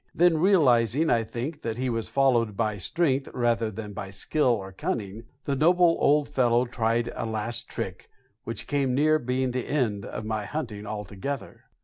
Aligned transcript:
Then 0.15 0.39
realizing, 0.39 1.11
I 1.11 1.23
think, 1.23 1.61
that 1.61 1.77
he 1.77 1.87
was 1.87 2.07
followed 2.09 2.57
by 2.57 2.77
strength 2.77 3.27
rather 3.35 3.69
than 3.69 3.93
by 3.93 4.09
skill 4.09 4.47
or 4.47 4.71
cunning, 4.71 5.25
the 5.43 5.55
noble 5.55 5.95
old 5.99 6.27
fellow 6.27 6.65
tried 6.65 7.11
a 7.15 7.27
last 7.27 7.69
trick, 7.69 8.09
which 8.43 8.65
came 8.65 8.95
near 8.95 9.19
being 9.19 9.51
the 9.51 9.67
end 9.67 10.03
of 10.03 10.25
my 10.25 10.45
hunting 10.45 10.87
altogether. 10.87 11.65